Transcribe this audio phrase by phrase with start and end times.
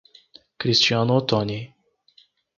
[0.57, 1.61] Cristiano Otoni